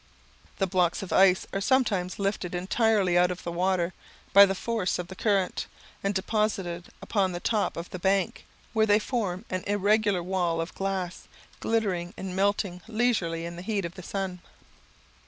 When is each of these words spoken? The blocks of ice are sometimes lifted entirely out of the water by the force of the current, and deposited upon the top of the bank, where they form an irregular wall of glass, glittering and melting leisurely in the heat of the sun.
The 0.57 0.65
blocks 0.65 1.03
of 1.03 1.13
ice 1.13 1.45
are 1.53 1.61
sometimes 1.61 2.17
lifted 2.17 2.55
entirely 2.55 3.19
out 3.19 3.29
of 3.29 3.43
the 3.43 3.51
water 3.51 3.93
by 4.33 4.47
the 4.47 4.55
force 4.55 4.97
of 4.97 5.09
the 5.09 5.15
current, 5.15 5.67
and 6.03 6.11
deposited 6.15 6.89
upon 7.03 7.33
the 7.33 7.39
top 7.39 7.77
of 7.77 7.87
the 7.91 7.99
bank, 7.99 8.47
where 8.73 8.87
they 8.87 8.97
form 8.97 9.45
an 9.51 9.63
irregular 9.67 10.23
wall 10.23 10.59
of 10.59 10.73
glass, 10.73 11.27
glittering 11.59 12.15
and 12.17 12.35
melting 12.35 12.81
leisurely 12.87 13.45
in 13.45 13.57
the 13.57 13.61
heat 13.61 13.85
of 13.85 13.93
the 13.93 14.01
sun. 14.01 14.39